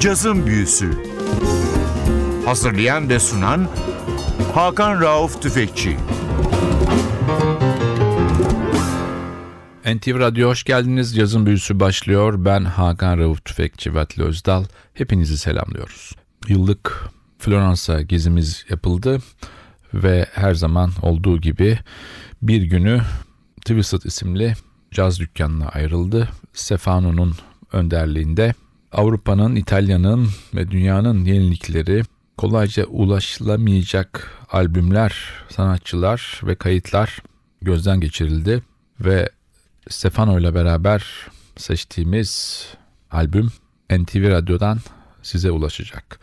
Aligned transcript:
Cazın 0.00 0.46
Büyüsü 0.46 0.90
Hazırlayan 2.44 3.08
ve 3.08 3.18
sunan 3.18 3.68
Hakan 4.54 5.00
Rauf 5.00 5.42
Tüfekçi 5.42 5.96
NTV 9.84 10.18
Radyo 10.18 10.48
hoş 10.48 10.64
geldiniz. 10.64 11.16
Yazın 11.16 11.46
büyüsü 11.46 11.80
başlıyor. 11.80 12.44
Ben 12.44 12.64
Hakan 12.64 13.18
Rauf 13.18 13.44
Tüfekçi 13.44 13.94
ve 13.94 14.00
Atli 14.00 14.22
Özdal. 14.22 14.64
Hepinizi 14.94 15.38
selamlıyoruz. 15.38 16.12
Yıllık 16.48 17.04
Floransa 17.38 18.02
gezimiz 18.02 18.64
yapıldı 18.70 19.18
ve 19.94 20.26
her 20.32 20.54
zaman 20.54 20.90
olduğu 21.02 21.40
gibi 21.40 21.78
bir 22.42 22.62
günü 22.62 23.00
Twisted 23.60 24.02
isimli 24.02 24.54
caz 24.90 25.20
dükkanına 25.20 25.68
ayrıldı. 25.68 26.28
Stefano'nun 26.52 27.34
önderliğinde 27.72 28.54
Avrupa'nın, 28.92 29.56
İtalya'nın 29.56 30.28
ve 30.54 30.70
dünyanın 30.70 31.24
yenilikleri 31.24 32.02
kolayca 32.36 32.84
ulaşılamayacak 32.84 34.38
albümler, 34.50 35.14
sanatçılar 35.48 36.40
ve 36.42 36.54
kayıtlar 36.54 37.22
gözden 37.62 38.00
geçirildi 38.00 38.62
ve 39.00 39.30
Stefano 39.88 40.40
ile 40.40 40.54
beraber 40.54 41.04
seçtiğimiz 41.56 42.64
albüm 43.10 43.48
NTV 43.90 44.30
Radyo'dan 44.30 44.78
size 45.22 45.50
ulaşacak. 45.50 46.20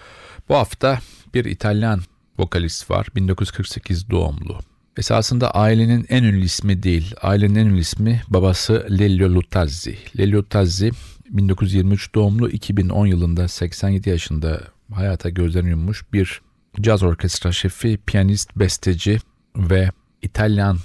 Bu 0.49 0.55
hafta 0.55 0.99
bir 1.33 1.45
İtalyan 1.45 2.01
vokalist 2.39 2.91
var. 2.91 3.07
1948 3.15 4.09
doğumlu. 4.09 4.59
Esasında 4.97 5.51
ailenin 5.51 6.05
en 6.09 6.23
ünlü 6.23 6.45
ismi 6.45 6.83
değil. 6.83 7.15
Ailenin 7.21 7.55
en 7.55 7.65
ünlü 7.65 7.79
ismi 7.79 8.21
babası 8.27 8.87
Lelio 8.99 9.29
Lutazzi. 9.29 9.97
Lelio 10.17 10.39
Lutazzi 10.39 10.91
1923 11.29 12.15
doğumlu 12.15 12.49
2010 12.49 13.05
yılında 13.05 13.47
87 13.47 14.09
yaşında 14.09 14.61
hayata 14.93 15.29
gözlerini 15.29 15.69
yummuş 15.69 16.05
bir 16.13 16.41
caz 16.81 17.03
orkestra 17.03 17.51
şefi, 17.51 17.97
piyanist, 18.05 18.55
besteci 18.55 19.19
ve 19.55 19.89
İtalyan 20.21 20.77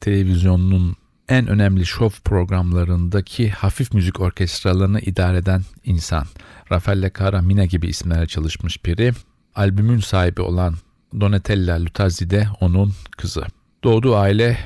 televizyonunun 0.00 0.96
en 1.28 1.46
önemli 1.46 1.86
şov 1.86 2.10
programlarındaki 2.24 3.50
hafif 3.50 3.94
müzik 3.94 4.20
orkestralarını 4.20 5.00
idare 5.00 5.36
eden 5.36 5.62
insan. 5.84 6.26
Raffaele 6.72 7.12
Caramina 7.18 7.64
gibi 7.64 7.86
isimlerle 7.86 8.26
çalışmış 8.26 8.84
biri. 8.84 9.12
Albümün 9.54 10.00
sahibi 10.00 10.40
olan 10.40 10.74
Donatella 11.20 11.84
Lutazzi 11.84 12.30
de 12.30 12.48
onun 12.60 12.92
kızı. 13.16 13.44
Doğduğu 13.84 14.16
aile 14.16 14.58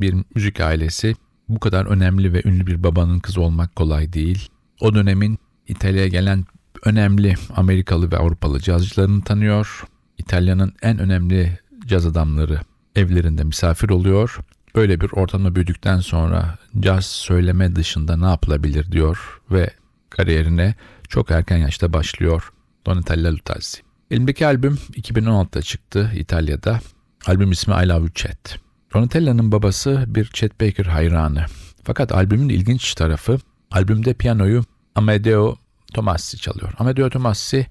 bir 0.00 0.14
müzik 0.34 0.60
ailesi. 0.60 1.14
Bu 1.48 1.60
kadar 1.60 1.86
önemli 1.86 2.32
ve 2.32 2.42
ünlü 2.44 2.66
bir 2.66 2.82
babanın 2.82 3.18
kızı 3.18 3.40
olmak 3.40 3.76
kolay 3.76 4.12
değil. 4.12 4.48
O 4.80 4.94
dönemin 4.94 5.38
İtalya'ya 5.68 6.08
gelen 6.08 6.44
önemli 6.84 7.34
Amerikalı 7.56 8.12
ve 8.12 8.16
Avrupalı 8.16 8.60
cazcılarını 8.60 9.24
tanıyor. 9.24 9.84
İtalya'nın 10.18 10.72
en 10.82 10.98
önemli 10.98 11.58
caz 11.86 12.06
adamları 12.06 12.60
evlerinde 12.96 13.44
misafir 13.44 13.88
oluyor. 13.88 14.38
Böyle 14.74 15.00
bir 15.00 15.10
ortamda 15.12 15.54
büyüdükten 15.54 16.00
sonra 16.00 16.58
caz 16.80 17.06
söyleme 17.06 17.76
dışında 17.76 18.16
ne 18.16 18.26
yapılabilir 18.26 18.92
diyor 18.92 19.40
ve 19.50 19.70
kariyerine 20.10 20.74
çok 21.08 21.30
erken 21.30 21.56
yaşta 21.56 21.92
başlıyor 21.92 22.52
Donatella 22.86 23.32
Lutazzi. 23.32 23.87
Elimdeki 24.10 24.46
albüm 24.46 24.78
2016'da 24.92 25.62
çıktı 25.62 26.12
İtalya'da. 26.14 26.80
Albüm 27.26 27.50
ismi 27.52 27.74
I 27.74 27.88
Love 27.88 28.08
Chet. 28.14 28.58
Donatella'nın 28.94 29.52
babası 29.52 30.04
bir 30.06 30.24
Chet 30.24 30.60
Baker 30.60 30.84
hayranı. 30.84 31.44
Fakat 31.84 32.12
albümün 32.12 32.48
ilginç 32.48 32.94
tarafı 32.94 33.38
albümde 33.70 34.14
piyanoyu 34.14 34.64
Amedeo 34.94 35.56
Tomassi 35.94 36.38
çalıyor. 36.38 36.72
Amedeo 36.78 37.10
Tomassi 37.10 37.66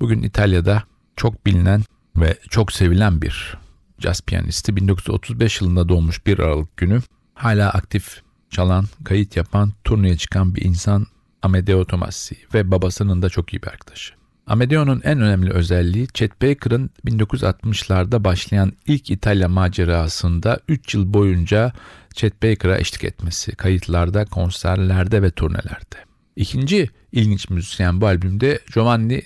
bugün 0.00 0.22
İtalya'da 0.22 0.82
çok 1.16 1.46
bilinen 1.46 1.82
ve 2.16 2.38
çok 2.50 2.72
sevilen 2.72 3.22
bir 3.22 3.58
caz 4.00 4.20
piyanisti. 4.20 4.76
1935 4.76 5.60
yılında 5.60 5.88
doğmuş 5.88 6.26
bir 6.26 6.38
Aralık 6.38 6.76
günü. 6.76 7.00
Hala 7.34 7.70
aktif 7.70 8.22
çalan, 8.50 8.84
kayıt 9.04 9.36
yapan, 9.36 9.72
turneye 9.84 10.16
çıkan 10.16 10.54
bir 10.54 10.64
insan 10.64 11.06
Amedeo 11.42 11.84
Tomassi 11.84 12.36
ve 12.54 12.70
babasının 12.70 13.22
da 13.22 13.28
çok 13.28 13.54
iyi 13.54 13.62
bir 13.62 13.68
arkadaşı. 13.68 14.19
Amedeo'nun 14.50 15.00
en 15.04 15.20
önemli 15.20 15.50
özelliği 15.50 16.08
Chet 16.14 16.42
Baker'ın 16.42 16.90
1960'larda 17.06 18.24
başlayan 18.24 18.72
ilk 18.86 19.10
İtalya 19.10 19.48
macerasında 19.48 20.60
3 20.68 20.94
yıl 20.94 21.14
boyunca 21.14 21.72
Chet 22.14 22.42
Baker'a 22.42 22.78
eşlik 22.78 23.04
etmesi, 23.04 23.56
kayıtlarda, 23.56 24.24
konserlerde 24.24 25.22
ve 25.22 25.30
turnelerde. 25.30 25.96
İkinci 26.36 26.90
ilginç 27.12 27.50
müzisyen 27.50 28.00
bu 28.00 28.06
albümde 28.06 28.60
Giovanni 28.74 29.22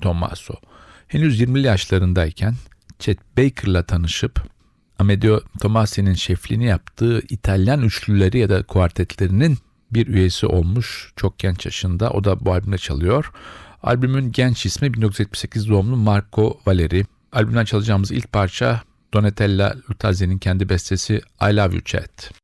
Tommaso. 0.00 0.54
Henüz 1.08 1.40
20'li 1.40 1.66
yaşlarındayken 1.66 2.54
Chet 2.98 3.18
Baker'la 3.38 3.82
tanışıp 3.82 4.42
Amedeo 4.98 5.40
Tomasi'nin 5.60 6.14
şefliğini 6.14 6.64
yaptığı 6.64 7.22
İtalyan 7.28 7.82
üçlüleri 7.82 8.38
ya 8.38 8.48
da 8.48 8.62
kuartetlerinin 8.62 9.58
bir 9.90 10.06
üyesi 10.06 10.46
olmuş 10.46 11.12
çok 11.16 11.38
genç 11.38 11.66
yaşında. 11.66 12.10
O 12.10 12.24
da 12.24 12.44
bu 12.44 12.52
albümde 12.52 12.78
çalıyor. 12.78 13.32
Albümün 13.82 14.32
genç 14.32 14.66
ismi 14.66 14.94
1978 14.94 15.68
doğumlu 15.68 15.96
Marco 15.96 16.60
Valeri. 16.66 17.04
Albümden 17.32 17.64
çalacağımız 17.64 18.10
ilk 18.10 18.32
parça 18.32 18.80
Donatella 19.14 19.74
Lutazzi'nin 19.90 20.38
kendi 20.38 20.68
bestesi 20.68 21.20
I 21.42 21.56
Love 21.56 21.74
You 21.74 21.84
Chat. 21.84 22.41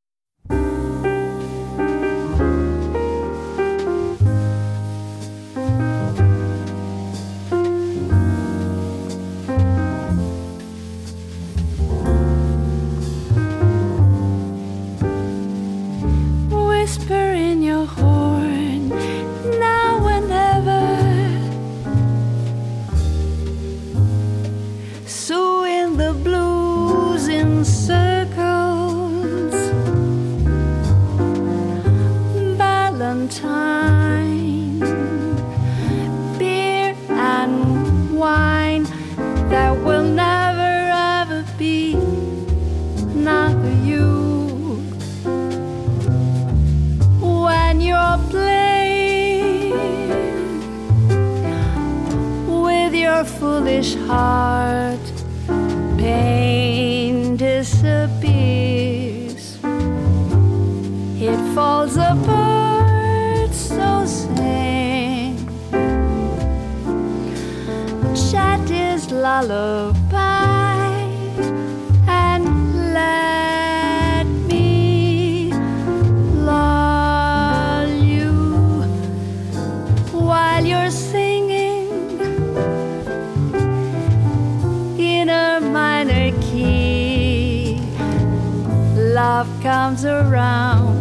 Love 89.25 89.51
comes 89.63 90.05
around 90.05 90.95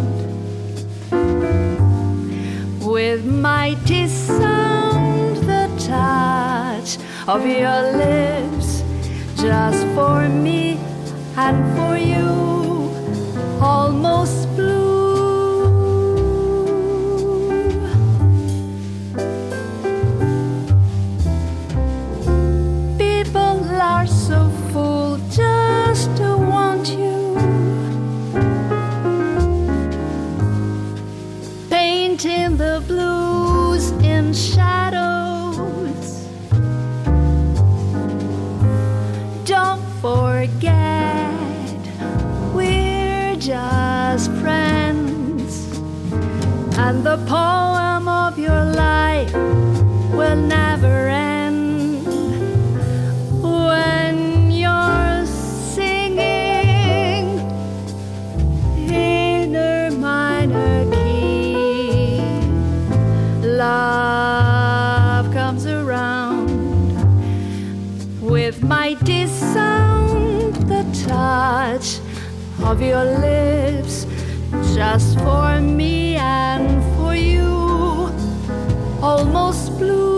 with 2.81 3.23
mighty 3.23 4.07
sound 4.07 5.37
the 5.51 5.65
touch 5.77 6.97
of 7.27 7.45
your 7.45 7.79
lips 8.03 8.81
just 9.39 9.85
for 9.93 10.27
me 10.29 10.79
and 11.45 11.57
for 11.77 11.95
you 11.95 12.31
almost 13.61 14.49
blue 14.55 14.76
the 47.07 47.17
poem 47.25 48.09
of 48.09 48.37
your 48.37 48.65
life 48.65 49.33
will 50.11 50.35
never 50.35 51.07
end. 51.07 52.05
When 53.41 54.51
you're 54.51 55.25
singing 55.25 56.19
in 58.89 59.55
a 59.55 59.89
minor 59.91 60.83
key, 60.91 62.19
love 63.41 65.31
comes 65.31 65.65
around 65.65 66.49
with 68.19 68.61
mighty 68.61 69.27
sound, 69.27 70.55
the 70.67 70.83
touch 71.07 72.01
of 72.65 72.81
your 72.81 73.05
lips, 73.05 74.05
just 74.75 75.17
for 75.19 75.61
me 75.61 76.17
and 76.17 76.76
almost 79.07 79.79
blue. 79.79 80.17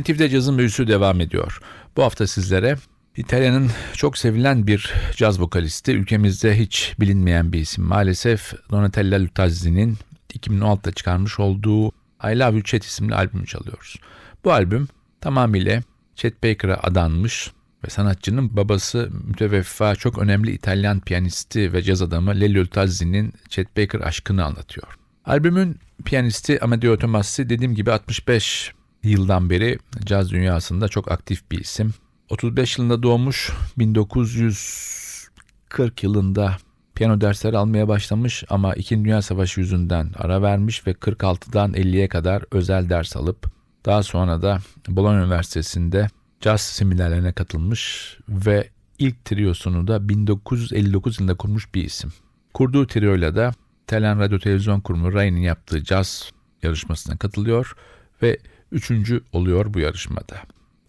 NTV'de 0.00 0.28
cazın 0.28 0.58
büyüsü 0.58 0.88
devam 0.88 1.20
ediyor. 1.20 1.60
Bu 1.96 2.02
hafta 2.02 2.26
sizlere 2.26 2.76
İtalya'nın 3.16 3.70
çok 3.96 4.18
sevilen 4.18 4.66
bir 4.66 4.92
caz 5.16 5.40
vokalisti, 5.40 5.92
ülkemizde 5.92 6.58
hiç 6.58 6.94
bilinmeyen 7.00 7.52
bir 7.52 7.60
isim 7.60 7.84
maalesef 7.84 8.52
Donatella 8.70 9.22
Lutazzi'nin 9.22 9.98
2016'da 10.38 10.92
çıkarmış 10.92 11.40
olduğu 11.40 11.88
I 12.24 12.38
Love 12.38 12.52
You 12.52 12.62
Chet 12.62 12.84
isimli 12.84 13.14
albümü 13.14 13.46
çalıyoruz. 13.46 13.96
Bu 14.44 14.52
albüm 14.52 14.88
tamamıyla 15.20 15.82
Chet 16.16 16.44
Baker'a 16.44 16.80
adanmış 16.82 17.50
ve 17.84 17.90
sanatçının 17.90 18.56
babası 18.56 19.10
müteveffa 19.26 19.94
çok 19.94 20.18
önemli 20.18 20.50
İtalyan 20.50 21.00
piyanisti 21.00 21.72
ve 21.72 21.82
caz 21.82 22.02
adamı 22.02 22.40
Lelio 22.40 22.62
Lutazzi'nin 22.62 23.32
Chet 23.48 23.76
Baker 23.76 24.00
aşkını 24.00 24.44
anlatıyor. 24.44 24.98
Albümün 25.24 25.76
piyanisti 26.04 26.64
Amadeo 26.64 26.98
Tomassi 26.98 27.50
dediğim 27.50 27.74
gibi 27.74 27.92
65 27.92 28.72
yıldan 29.02 29.50
beri 29.50 29.78
caz 30.04 30.30
dünyasında 30.30 30.88
çok 30.88 31.12
aktif 31.12 31.50
bir 31.50 31.58
isim. 31.58 31.94
35 32.32 32.78
yılında 32.78 33.02
doğmuş, 33.02 33.52
1940 33.78 36.02
yılında 36.02 36.56
piyano 36.94 37.20
dersleri 37.20 37.58
almaya 37.58 37.88
başlamış 37.88 38.44
ama 38.48 38.74
2. 38.74 39.04
Dünya 39.04 39.22
Savaşı 39.22 39.60
yüzünden 39.60 40.10
ara 40.16 40.42
vermiş 40.42 40.86
ve 40.86 40.90
46'dan 40.90 41.72
50'ye 41.72 42.08
kadar 42.08 42.44
özel 42.50 42.90
ders 42.90 43.16
alıp 43.16 43.46
daha 43.86 44.02
sonra 44.02 44.42
da 44.42 44.58
Bologna 44.88 45.22
Üniversitesi'nde 45.22 46.08
caz 46.40 46.60
seminerlerine 46.60 47.32
katılmış 47.32 48.16
ve 48.28 48.68
ilk 48.98 49.24
triyosunu 49.24 49.86
da 49.86 50.08
1959 50.08 51.20
yılında 51.20 51.36
kurmuş 51.36 51.74
bir 51.74 51.84
isim. 51.84 52.12
Kurduğu 52.54 52.86
trioyla 52.86 53.36
da 53.36 53.52
İtalyan 53.82 54.20
Radyo 54.20 54.38
Televizyon 54.38 54.80
Kurumu 54.80 55.12
RAI'nin 55.12 55.40
yaptığı 55.40 55.84
caz 55.84 56.30
yarışmasına 56.62 57.16
katılıyor 57.16 57.76
ve 58.22 58.38
üçüncü 58.70 59.22
oluyor 59.32 59.74
bu 59.74 59.80
yarışmada. 59.80 60.36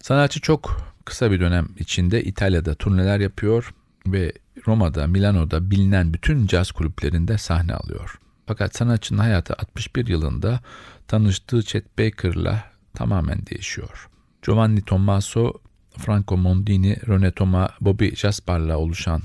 Sanatçı 0.00 0.40
çok 0.40 0.93
kısa 1.04 1.30
bir 1.30 1.40
dönem 1.40 1.68
içinde 1.78 2.24
İtalya'da 2.24 2.74
turneler 2.74 3.20
yapıyor 3.20 3.74
ve 4.06 4.32
Roma'da, 4.66 5.06
Milano'da 5.06 5.70
bilinen 5.70 6.14
bütün 6.14 6.46
caz 6.46 6.72
kulüplerinde 6.72 7.38
sahne 7.38 7.74
alıyor. 7.74 8.20
Fakat 8.46 8.76
sanatçının 8.76 9.18
hayatı 9.18 9.54
61 9.54 10.06
yılında 10.06 10.60
tanıştığı 11.08 11.62
Chet 11.62 11.98
Baker'la 11.98 12.64
tamamen 12.94 13.46
değişiyor. 13.46 14.08
Giovanni 14.42 14.82
Tommaso, 14.82 15.52
Franco 15.98 16.36
Mondini, 16.36 16.96
Rene 17.08 17.32
Toma, 17.32 17.68
Bobby 17.80 18.08
Jaspar'la 18.14 18.78
oluşan 18.78 19.22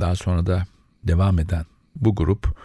daha 0.00 0.14
sonra 0.14 0.46
da 0.46 0.66
devam 1.04 1.38
eden 1.38 1.64
bu 1.96 2.14
grup 2.14 2.58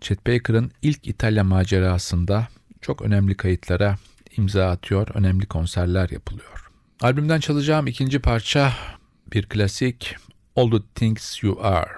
Chet 0.00 0.26
Baker'ın 0.26 0.70
ilk 0.82 1.06
İtalya 1.06 1.44
macerasında 1.44 2.48
çok 2.80 3.02
önemli 3.02 3.34
kayıtlara 3.34 3.96
imza 4.36 4.70
atıyor, 4.70 5.08
önemli 5.14 5.46
konserler 5.46 6.10
yapılıyor. 6.10 6.57
Albümden 7.00 7.40
çalacağım 7.40 7.86
ikinci 7.86 8.18
parça 8.18 8.72
bir 9.32 9.46
klasik 9.46 10.16
All 10.56 10.70
the 10.70 10.78
Things 10.94 11.42
You 11.42 11.58
Are. 11.62 11.90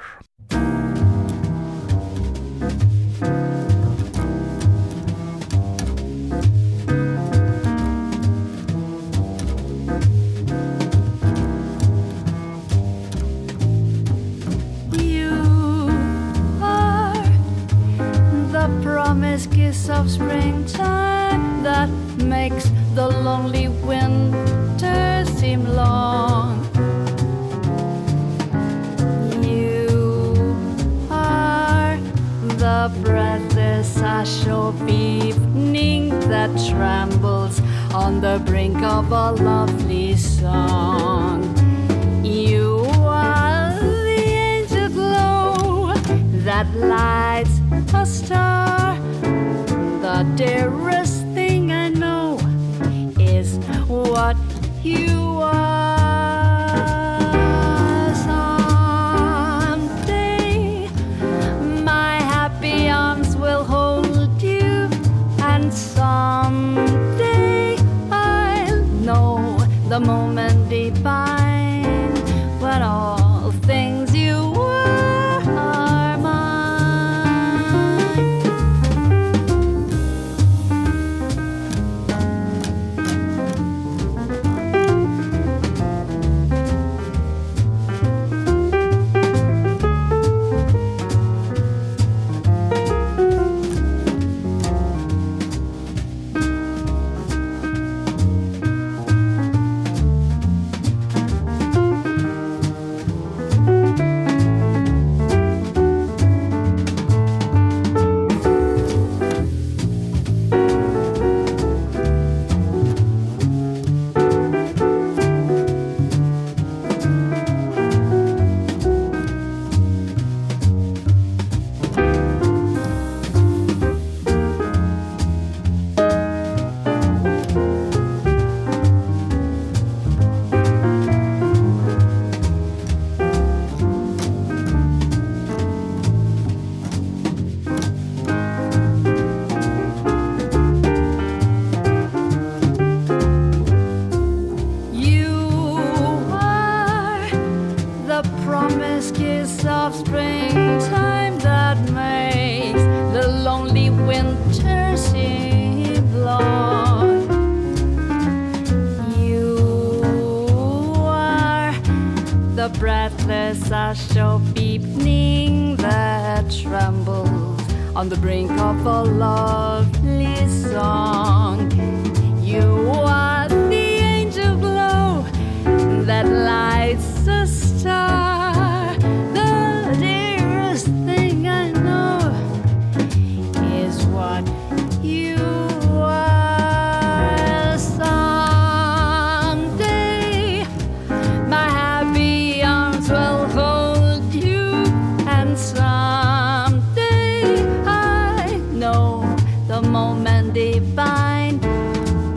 Divine. 200.60 201.56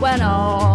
When 0.00 0.22
all 0.22 0.73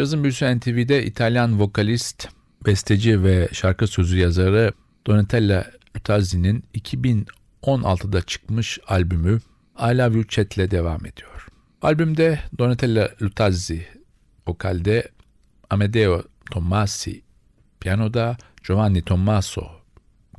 Cazın 0.00 0.22
Büyüsü 0.22 0.58
NTV'de 0.58 1.04
İtalyan 1.04 1.60
vokalist, 1.60 2.28
besteci 2.66 3.24
ve 3.24 3.48
şarkı 3.52 3.86
sözü 3.86 4.18
yazarı 4.18 4.72
Donatella 5.06 5.70
Lutazzi'nin 5.96 6.64
2016'da 6.74 8.22
çıkmış 8.22 8.78
albümü 8.88 9.40
I 9.78 9.98
Love 9.98 10.14
You 10.14 10.26
Chat 10.26 10.56
ile 10.56 10.70
devam 10.70 11.06
ediyor. 11.06 11.46
Albümde 11.82 12.40
Donatella 12.58 13.08
Lutazzi 13.22 13.86
vokalde, 14.48 15.08
Amedeo 15.70 16.22
Tommasi 16.50 17.22
piyanoda, 17.80 18.36
Giovanni 18.66 19.02
Tommaso 19.02 19.66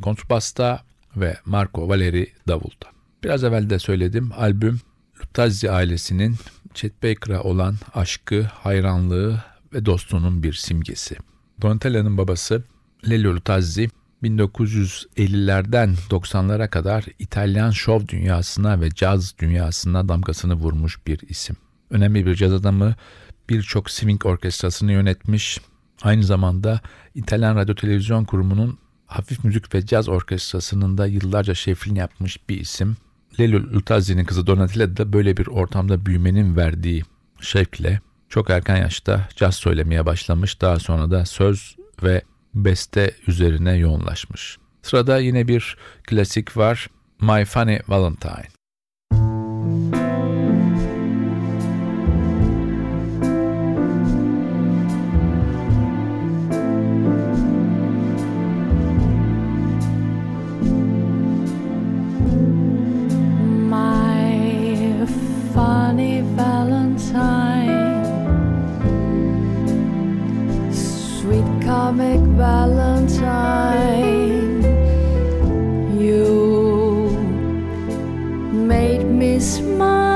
kontrbasta 0.01 0.83
ve 1.15 1.37
Marco 1.45 1.89
Valeri 1.89 2.27
davulda. 2.47 2.87
Biraz 3.23 3.43
evvel 3.43 3.69
de 3.69 3.79
söyledim 3.79 4.31
albüm 4.37 4.79
Lutazzi 5.21 5.71
ailesinin 5.71 6.35
Chet 6.73 7.03
Baker'a 7.03 7.41
olan 7.41 7.75
aşkı, 7.93 8.43
hayranlığı 8.43 9.50
ve 9.73 9.85
dostluğunun 9.85 10.43
bir 10.43 10.53
simgesi. 10.53 11.17
Donatella'nın 11.61 12.17
babası 12.17 12.63
Lelio 13.09 13.33
Lutazzi 13.35 13.89
1950'lerden 14.23 15.95
90'lara 16.09 16.69
kadar 16.69 17.05
İtalyan 17.19 17.71
şov 17.71 18.07
dünyasına 18.07 18.81
ve 18.81 18.89
caz 18.89 19.39
dünyasına 19.39 20.09
damgasını 20.09 20.53
vurmuş 20.53 21.07
bir 21.07 21.19
isim. 21.29 21.55
Önemli 21.89 22.25
bir 22.25 22.35
caz 22.35 22.53
adamı, 22.53 22.95
birçok 23.49 23.89
swing 23.89 24.25
orkestrasını 24.25 24.91
yönetmiş, 24.91 25.59
aynı 26.01 26.23
zamanda 26.23 26.81
İtalyan 27.15 27.55
Radyo 27.55 27.75
Televizyon 27.75 28.25
Kurumu'nun 28.25 28.77
hafif 29.05 29.43
müzik 29.43 29.75
ve 29.75 29.85
caz 29.85 30.09
orkestrasının 30.09 30.97
da 30.97 31.07
yıllarca 31.07 31.53
şefliğini 31.53 31.99
yapmış 31.99 32.49
bir 32.49 32.59
isim. 32.59 32.97
Lelio 33.39 33.59
Lutazzi'nin 33.59 34.25
kızı 34.25 34.47
Donatella 34.47 34.97
da 34.97 35.13
böyle 35.13 35.37
bir 35.37 35.47
ortamda 35.47 36.05
büyümenin 36.05 36.55
verdiği 36.55 37.03
şevkle 37.41 38.01
çok 38.31 38.49
erken 38.49 38.77
yaşta 38.77 39.27
caz 39.35 39.55
söylemeye 39.55 40.05
başlamış. 40.05 40.61
Daha 40.61 40.79
sonra 40.79 41.11
da 41.11 41.25
söz 41.25 41.75
ve 42.03 42.21
beste 42.53 43.11
üzerine 43.27 43.73
yoğunlaşmış. 43.73 44.57
Sırada 44.81 45.17
yine 45.17 45.47
bir 45.47 45.77
klasik 46.03 46.57
var. 46.57 46.87
My 47.21 47.45
Funny 47.45 47.79
Valentine. 47.87 48.47
Valentine, 72.37 73.81
you 75.99 77.09
made 78.51 79.03
me 79.05 79.39
smile 79.39 80.10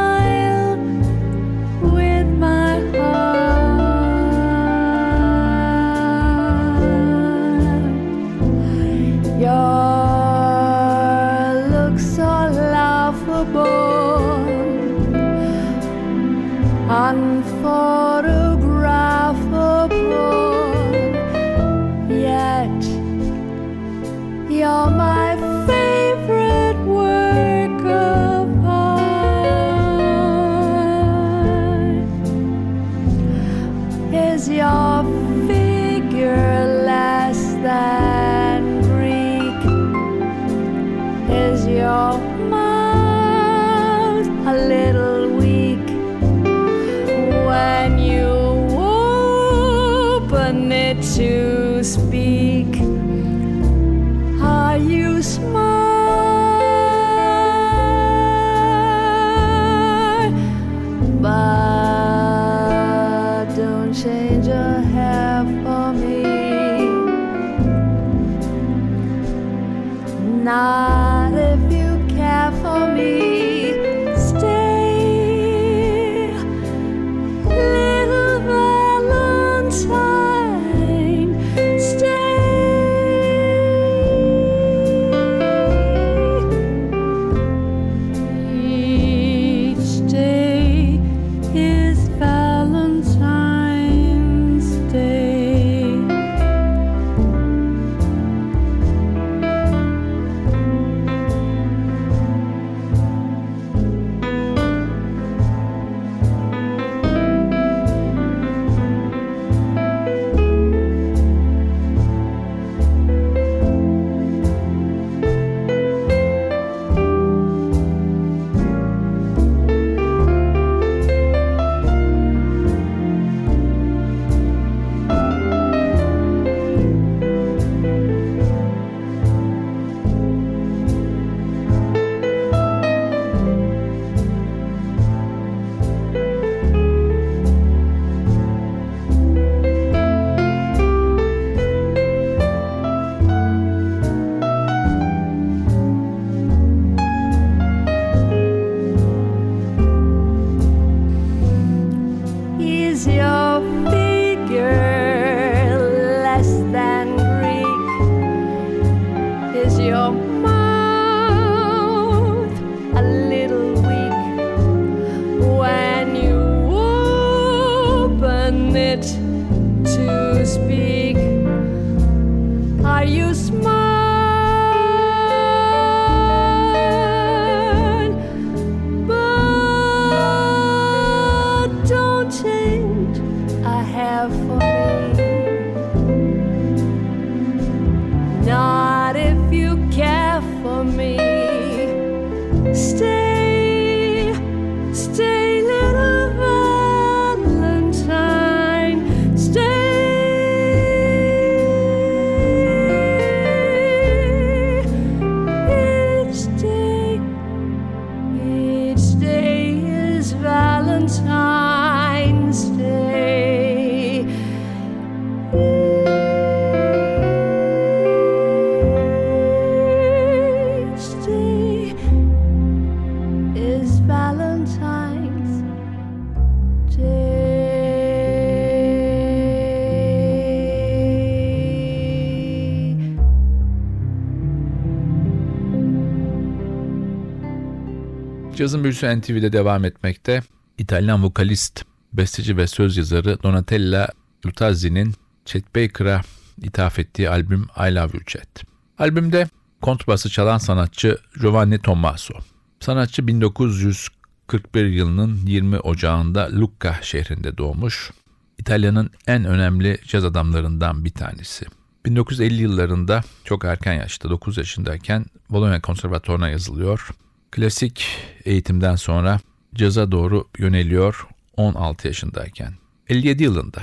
Cazın 238.65 238.83
büyüsü 238.83 239.19
NTV'de 239.19 239.53
devam 239.53 239.85
etmekte. 239.85 240.41
İtalyan 240.77 241.23
vokalist, 241.23 241.81
besteci 242.13 242.57
ve 242.57 242.67
söz 242.67 242.97
yazarı 242.97 243.43
Donatella 243.43 244.07
Lutazzi'nin 244.45 245.13
Chet 245.45 245.75
Baker'a 245.75 246.21
ithaf 246.61 246.99
ettiği 246.99 247.29
albüm 247.29 247.67
I 247.77 247.95
Love 247.95 248.11
You 248.13 248.23
Chet. 248.25 248.63
Albümde 248.99 249.47
kontrbası 249.81 250.29
çalan 250.29 250.57
sanatçı 250.57 251.17
Giovanni 251.41 251.79
Tommaso. 251.79 252.33
Sanatçı 252.79 253.27
1941 253.27 254.85
yılının 254.85 255.35
20 255.45 255.79
Ocağı'nda 255.79 256.49
Lucca 256.51 256.95
şehrinde 257.01 257.57
doğmuş. 257.57 258.11
İtalya'nın 258.57 259.09
en 259.27 259.45
önemli 259.45 259.97
caz 260.07 260.25
adamlarından 260.25 261.05
bir 261.05 261.11
tanesi. 261.11 261.65
1950 262.05 262.61
yıllarında 262.61 263.21
çok 263.43 263.65
erken 263.65 263.93
yaşta 263.93 264.29
9 264.29 264.57
yaşındayken 264.57 265.25
Bologna 265.49 265.81
Konservatuvarı'na 265.81 266.49
yazılıyor. 266.49 267.09
Klasik 267.55 268.07
eğitimden 268.45 268.95
sonra 268.95 269.39
caza 269.75 270.11
doğru 270.11 270.47
yöneliyor 270.57 271.27
16 271.57 272.07
yaşındayken. 272.07 272.73
57 273.09 273.43
yılında 273.43 273.81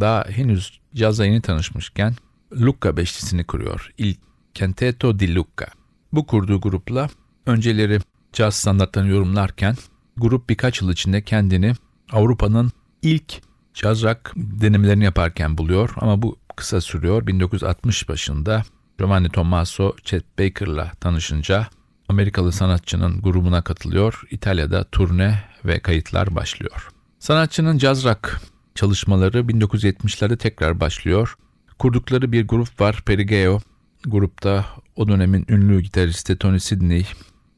daha 0.00 0.24
henüz 0.28 0.80
cazla 0.94 1.26
yeni 1.26 1.40
tanışmışken 1.40 2.14
Lucca 2.52 2.96
beşlisini 2.96 3.44
kuruyor. 3.44 3.90
Il 3.98 4.14
Canteto 4.54 5.18
di 5.18 5.34
Lucca. 5.34 5.66
Bu 6.12 6.26
kurduğu 6.26 6.60
grupla 6.60 7.08
önceleri 7.46 8.00
caz 8.32 8.54
standartlarını 8.54 9.10
yorumlarken 9.10 9.76
grup 10.16 10.50
birkaç 10.50 10.80
yıl 10.80 10.92
içinde 10.92 11.22
kendini 11.22 11.72
Avrupa'nın 12.12 12.72
ilk 13.02 13.42
caz 13.74 14.02
rock 14.02 14.32
denemelerini 14.36 15.04
yaparken 15.04 15.58
buluyor 15.58 15.90
ama 15.96 16.22
bu 16.22 16.36
kısa 16.56 16.80
sürüyor. 16.80 17.26
1960 17.26 18.08
başında 18.08 18.62
Giovanni 18.98 19.28
Tommaso 19.28 19.96
Chet 20.04 20.38
Baker'la 20.38 20.92
tanışınca 21.00 21.68
Amerikalı 22.08 22.52
sanatçının 22.52 23.20
grubuna 23.22 23.62
katılıyor. 23.62 24.22
İtalya'da 24.30 24.84
turne 24.84 25.42
ve 25.64 25.78
kayıtlar 25.78 26.34
başlıyor. 26.34 26.88
Sanatçının 27.18 27.78
caz 27.78 28.04
rock 28.04 28.40
çalışmaları 28.74 29.38
1970'lerde 29.38 30.36
tekrar 30.36 30.80
başlıyor. 30.80 31.36
Kurdukları 31.78 32.32
bir 32.32 32.48
grup 32.48 32.80
var 32.80 33.02
Perigeo. 33.06 33.60
Grupta 34.06 34.66
o 34.96 35.08
dönemin 35.08 35.46
ünlü 35.48 35.80
gitaristi 35.80 36.36
Tony 36.36 36.58
Sidney 36.58 37.06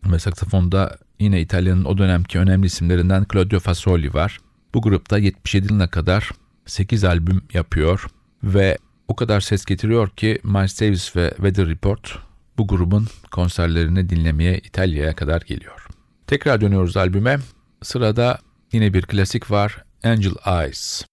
ve 0.06 0.18
saksafonda 0.18 0.98
yine 1.20 1.40
İtalya'nın 1.40 1.84
o 1.84 1.98
dönemki 1.98 2.38
önemli 2.38 2.66
isimlerinden 2.66 3.26
Claudio 3.32 3.60
Fasoli 3.60 4.14
var. 4.14 4.38
Bu 4.74 4.82
grupta 4.82 5.18
77 5.18 5.66
yılına 5.66 5.90
kadar 5.90 6.30
8 6.66 7.04
albüm 7.04 7.42
yapıyor 7.52 8.06
ve 8.42 8.78
o 9.08 9.16
kadar 9.16 9.40
ses 9.40 9.64
getiriyor 9.64 10.08
ki 10.08 10.38
Miles 10.44 10.80
Davis 10.80 11.16
ve 11.16 11.30
Weather 11.36 11.68
Report 11.68 12.18
bu 12.58 12.66
grubun 12.66 13.06
konserlerini 13.30 14.08
dinlemeye 14.08 14.58
İtalya'ya 14.58 15.16
kadar 15.16 15.40
geliyor. 15.40 15.86
Tekrar 16.26 16.60
dönüyoruz 16.60 16.96
albüme. 16.96 17.38
Sırada 17.82 18.38
yine 18.72 18.94
bir 18.94 19.02
klasik 19.02 19.50
var 19.50 19.84
Angel 20.04 20.34
Eyes. 20.46 21.04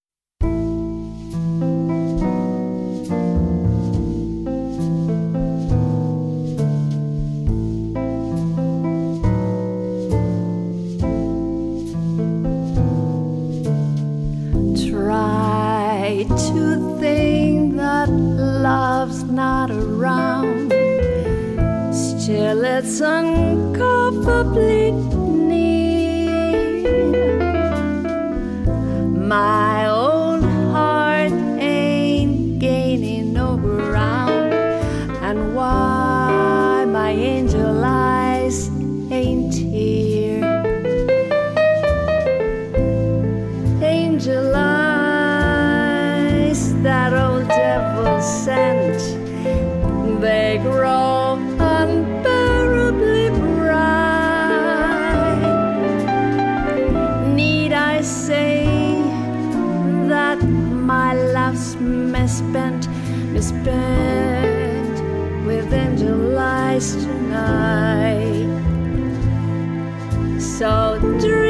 so 70.46 71.00
dream. 71.20 71.45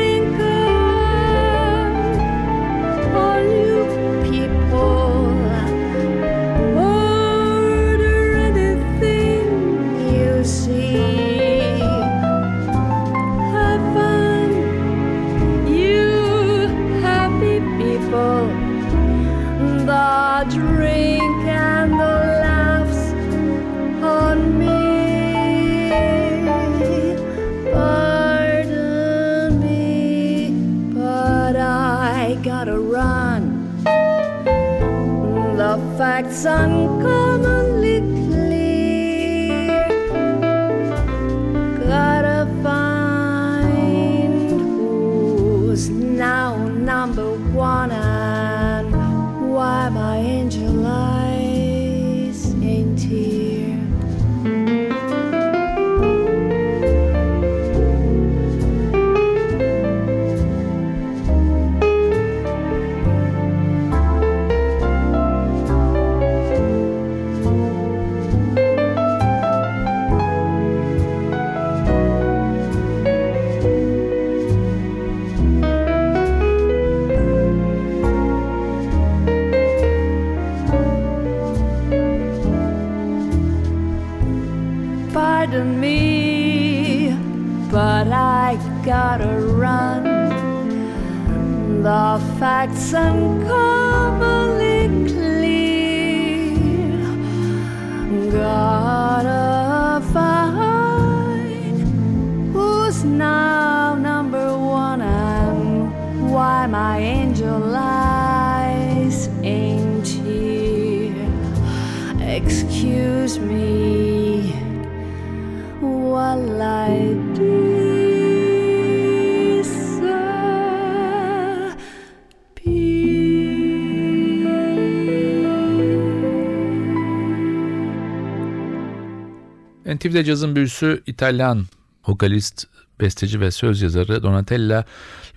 NTV'de 130.16 130.24
cazın 130.24 130.56
büyüsü 130.56 131.04
İtalyan 131.08 131.66
vokalist, 132.08 132.68
besteci 133.00 133.40
ve 133.40 133.52
söz 133.52 133.82
yazarı 133.82 134.24
Donatella 134.24 134.86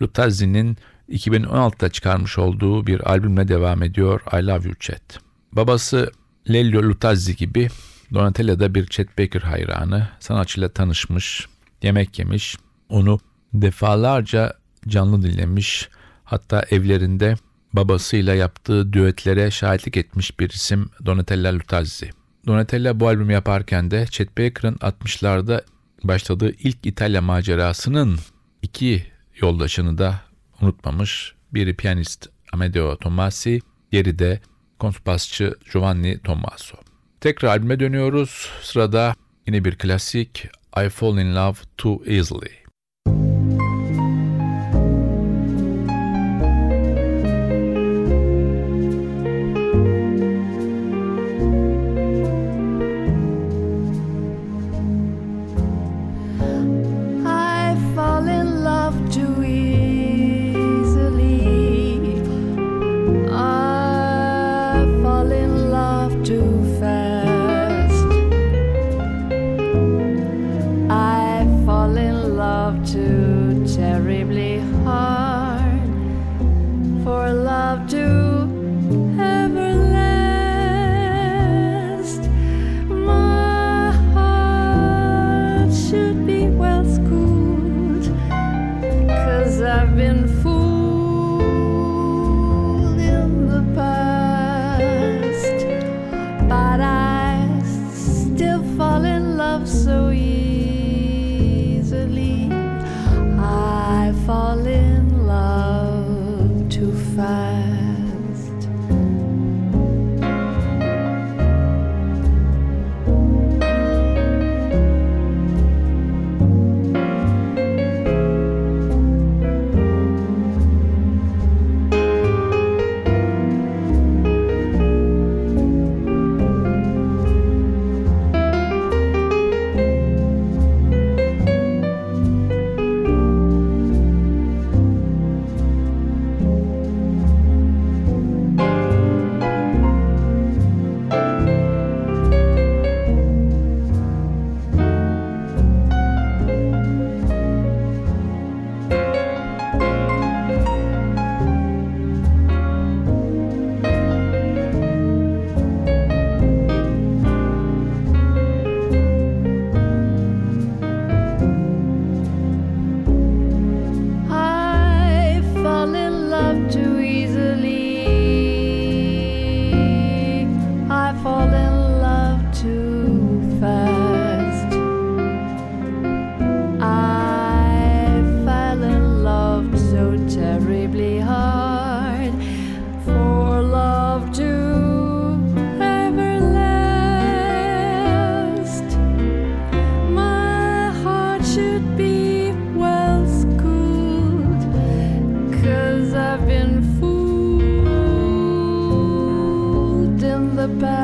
Lutazzi'nin 0.03 0.77
2016'da 1.09 1.88
çıkarmış 1.88 2.38
olduğu 2.38 2.87
bir 2.87 3.11
albümle 3.11 3.49
devam 3.49 3.83
ediyor 3.83 4.21
I 4.33 4.47
Love 4.47 4.69
You 4.69 4.75
Chet. 4.81 5.03
Babası 5.53 6.11
Lelio 6.51 6.83
Lutazzi 6.83 7.37
gibi 7.37 7.69
Donatella 8.14 8.61
da 8.61 8.75
bir 8.75 8.87
Chet 8.87 9.19
Baker 9.19 9.41
hayranı. 9.41 10.09
Sanatçıyla 10.21 10.69
tanışmış, 10.69 11.47
yemek 11.83 12.19
yemiş, 12.19 12.57
onu 12.88 13.21
defalarca 13.53 14.55
canlı 14.88 15.23
dinlemiş. 15.23 15.88
Hatta 16.25 16.64
evlerinde 16.71 17.35
babasıyla 17.73 18.35
yaptığı 18.35 18.93
düetlere 18.93 19.51
şahitlik 19.51 19.97
etmiş 19.97 20.41
bir 20.41 20.51
isim 20.51 20.91
Donatella 21.07 21.55
Lutazzi. 21.55 22.17
Donatella 22.46 23.01
bu 23.01 23.09
albümü 23.09 23.33
yaparken 23.33 23.90
de 23.90 24.07
Chet 24.11 24.38
Baker'ın 24.38 24.74
60'larda 24.74 25.62
başladığı 26.05 26.51
ilk 26.51 26.87
İtalya 26.87 27.22
macerasının 27.22 28.18
iki 28.62 29.07
yoldaşını 29.40 29.98
da 29.98 30.20
unutmamış. 30.61 31.35
Biri 31.55 31.77
piyanist 31.77 32.29
Amedeo 32.53 32.96
Tomasi, 32.96 33.61
diğeri 33.92 34.18
de 34.18 34.40
kontrbasçı 34.79 35.55
Giovanni 35.72 36.18
Tommaso. 36.18 36.77
Tekrar 37.20 37.48
albüme 37.48 37.81
dönüyoruz. 37.81 38.51
Sırada 38.62 39.14
yine 39.46 39.64
bir 39.64 39.74
klasik 39.74 40.48
I 40.85 40.88
Fall 40.88 41.18
in 41.18 41.35
Love 41.37 41.57
Too 41.77 42.03
Easily. 42.07 42.67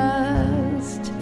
The 0.04 1.13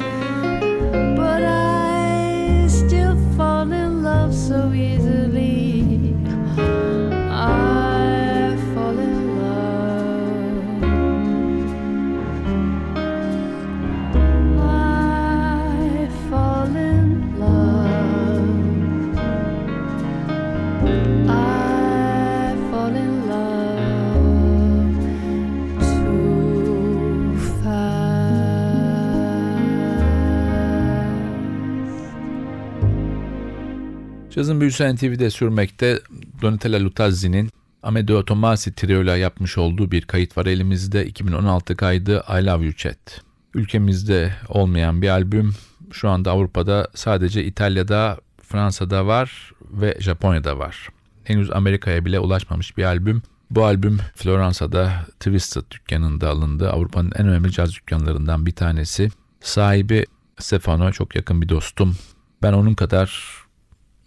Cazın 34.35 34.61
büyüsü 34.61 34.95
NTV'de 34.95 35.31
sürmekte 35.31 36.01
Donatella 36.42 36.85
Lutazzi'nin 36.85 37.51
Amedeo 37.83 38.25
Tomasi 38.25 38.75
trio'yla 38.75 39.16
yapmış 39.16 39.59
olduğu 39.59 39.90
bir 39.90 40.03
kayıt 40.03 40.37
var 40.37 40.47
elimizde. 40.47 41.07
2016 41.07 41.77
kaydı 41.77 42.25
I 42.29 42.47
Love 42.47 42.64
You 42.64 42.73
Chat. 42.73 43.23
Ülkemizde 43.55 44.35
olmayan 44.49 45.03
bir 45.03 45.09
albüm. 45.09 45.55
Şu 45.92 46.09
anda 46.09 46.31
Avrupa'da 46.31 46.88
sadece 46.95 47.45
İtalya'da, 47.45 48.18
Fransa'da 48.42 49.07
var 49.07 49.53
ve 49.73 49.97
Japonya'da 50.01 50.59
var. 50.59 50.88
Henüz 51.25 51.51
Amerika'ya 51.51 52.05
bile 52.05 52.18
ulaşmamış 52.21 52.77
bir 52.77 52.85
albüm. 52.85 53.23
Bu 53.51 53.64
albüm 53.64 53.99
Floransa'da 54.14 54.92
Twisted 55.21 55.71
dükkanında 55.71 56.31
alındı. 56.31 56.71
Avrupa'nın 56.71 57.12
en 57.18 57.29
önemli 57.29 57.53
caz 57.53 57.75
dükkanlarından 57.75 58.47
bir 58.47 58.53
tanesi. 58.53 59.09
Sahibi 59.40 60.07
Stefano 60.38 60.92
çok 60.92 61.16
yakın 61.16 61.42
bir 61.42 61.49
dostum. 61.49 61.97
Ben 62.42 62.53
onun 62.53 62.75
kadar 62.75 63.41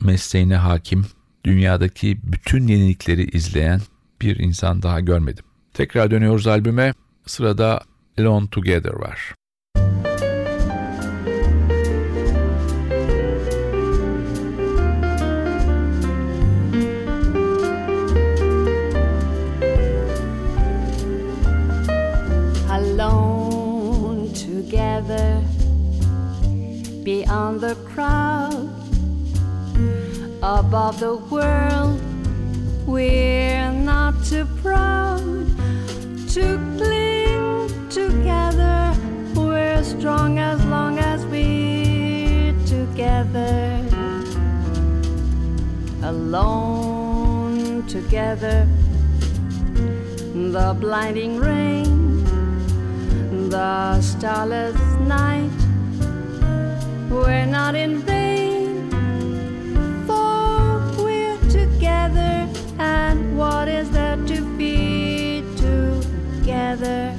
mesleğine 0.01 0.55
hakim, 0.55 1.05
dünyadaki 1.45 2.17
bütün 2.23 2.67
yenilikleri 2.67 3.23
izleyen 3.23 3.81
bir 4.21 4.39
insan 4.39 4.81
daha 4.81 4.99
görmedim. 4.99 5.45
Tekrar 5.73 6.11
dönüyoruz 6.11 6.47
albüme. 6.47 6.93
Sırada 7.25 7.81
Alone 8.17 8.47
Together 8.47 8.93
var. 8.93 9.35
alone 22.69 24.33
together 24.33 25.41
beyond 27.03 27.61
the 27.61 27.75
crowd 27.93 28.74
above 30.45 30.99
the 30.99 31.15
world 31.15 31.99
we're 32.85 33.71
not 33.71 34.13
too 34.23 34.45
proud 34.61 35.47
to 36.29 36.59
cling 36.77 37.89
together. 37.89 38.95
We're 39.33 39.83
strong 39.83 40.37
as 40.37 40.63
long 40.65 40.99
as 40.99 41.25
we're 41.25 42.53
together. 42.67 43.83
Alone 46.03 47.87
together. 47.87 48.67
The 50.51 50.77
blinding 50.79 51.39
rain 51.39 52.23
the 53.49 53.99
starless 54.01 54.79
night. 54.99 55.49
We're 57.09 57.47
not 57.47 57.73
in 57.73 57.97
vain, 57.99 58.14
and 62.79 63.37
what 63.37 63.67
is 63.67 63.89
there 63.91 64.17
to 64.17 64.57
be 64.57 65.43
together? 65.57 67.14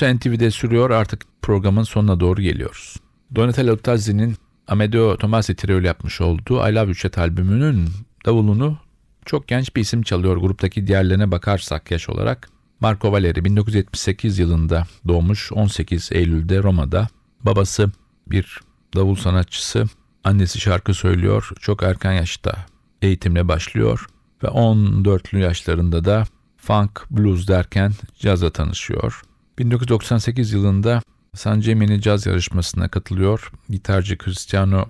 Büyüsü 0.00 0.16
NTV'de 0.16 0.50
sürüyor 0.50 0.90
artık 0.90 1.24
programın 1.42 1.82
sonuna 1.82 2.20
doğru 2.20 2.42
geliyoruz. 2.42 2.96
Donatello 3.34 3.76
Tazzi'nin 3.76 4.36
Amedeo 4.66 5.16
Tomasi 5.16 5.56
Trio 5.56 5.80
yapmış 5.80 6.20
olduğu 6.20 6.68
I 6.68 6.74
Love 6.74 6.94
Chat 6.94 7.18
albümünün 7.18 7.88
davulunu 8.26 8.78
çok 9.24 9.48
genç 9.48 9.76
bir 9.76 9.80
isim 9.80 10.02
çalıyor 10.02 10.36
gruptaki 10.36 10.86
diğerlerine 10.86 11.30
bakarsak 11.30 11.90
yaş 11.90 12.08
olarak. 12.08 12.48
Marco 12.80 13.12
Valeri 13.12 13.44
1978 13.44 14.38
yılında 14.38 14.86
doğmuş 15.08 15.52
18 15.52 16.12
Eylül'de 16.12 16.62
Roma'da. 16.62 17.08
Babası 17.42 17.90
bir 18.26 18.60
davul 18.96 19.16
sanatçısı, 19.16 19.84
annesi 20.24 20.60
şarkı 20.60 20.94
söylüyor. 20.94 21.48
Çok 21.60 21.82
erken 21.82 22.12
yaşta 22.12 22.66
eğitimle 23.02 23.48
başlıyor 23.48 24.06
ve 24.42 24.46
14'lü 24.46 25.38
yaşlarında 25.38 26.04
da 26.04 26.24
funk, 26.56 27.04
blues 27.10 27.48
derken 27.48 27.92
cazla 28.18 28.50
tanışıyor. 28.50 29.22
1998 29.58 30.52
yılında 30.52 31.02
San 31.34 31.60
Gemini 31.60 32.00
caz 32.00 32.26
yarışmasına 32.26 32.88
katılıyor. 32.88 33.52
Gitarcı 33.68 34.18
Cristiano 34.18 34.88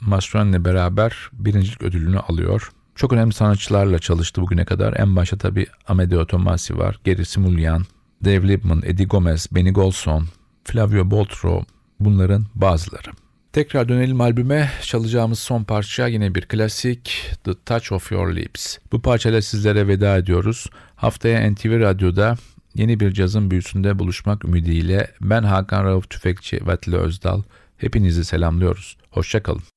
Mastroianni 0.00 0.64
beraber 0.64 1.30
birincilik 1.32 1.82
ödülünü 1.82 2.18
alıyor. 2.18 2.72
Çok 2.94 3.12
önemli 3.12 3.32
sanatçılarla 3.32 3.98
çalıştı 3.98 4.42
bugüne 4.42 4.64
kadar. 4.64 4.94
En 4.96 5.16
başta 5.16 5.38
tabii 5.38 5.66
Amedeo 5.88 6.26
Tomasi 6.26 6.78
var, 6.78 6.98
Geri 7.04 7.24
Simulyan, 7.24 7.84
Dave 8.24 8.48
Liebman, 8.48 8.82
Eddie 8.84 9.06
Gomez, 9.06 9.46
Benny 9.52 9.70
Golson, 9.70 10.26
Flavio 10.64 11.10
Boltro 11.10 11.64
bunların 12.00 12.46
bazıları. 12.54 13.10
Tekrar 13.52 13.88
dönelim 13.88 14.20
albüme. 14.20 14.70
Çalacağımız 14.82 15.38
son 15.38 15.64
parça 15.64 16.06
yine 16.06 16.34
bir 16.34 16.42
klasik 16.42 17.30
The 17.44 17.54
Touch 17.66 17.92
of 17.92 18.12
Your 18.12 18.36
Lips. 18.36 18.78
Bu 18.92 19.02
parçayla 19.02 19.42
sizlere 19.42 19.88
veda 19.88 20.16
ediyoruz. 20.16 20.66
Haftaya 20.96 21.50
NTV 21.50 21.80
Radyo'da 21.80 22.36
yeni 22.74 23.00
bir 23.00 23.12
cazın 23.12 23.50
büyüsünde 23.50 23.98
buluşmak 23.98 24.44
ümidiyle 24.44 25.10
ben 25.20 25.42
Hakan 25.42 25.84
Rauf 25.84 26.10
Tüfekçi 26.10 26.66
ve 26.66 26.72
Atilla 26.72 26.98
Özdal. 26.98 27.42
Hepinizi 27.76 28.24
selamlıyoruz. 28.24 28.96
Hoşçakalın. 29.10 29.71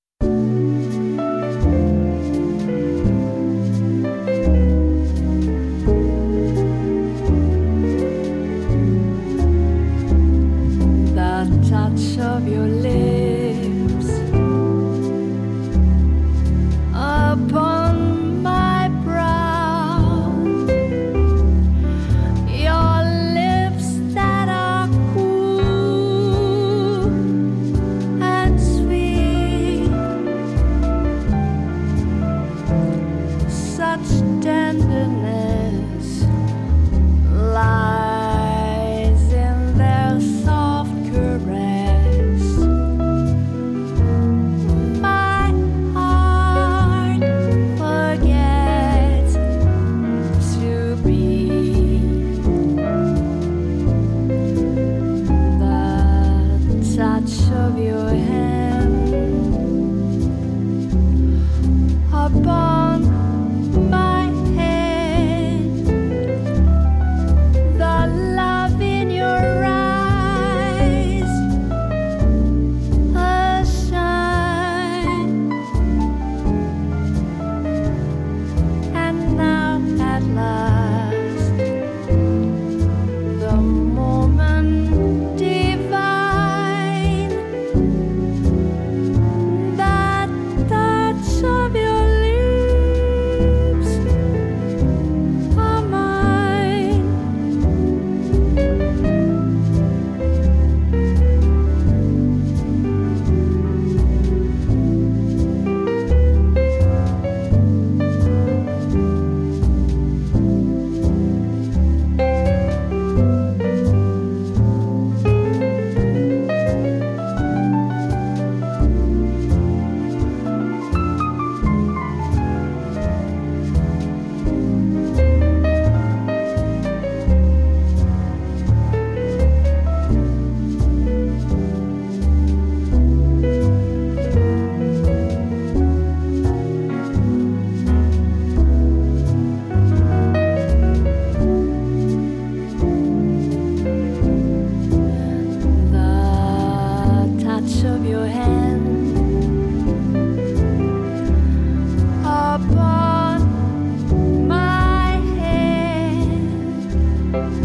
The 157.36 157.65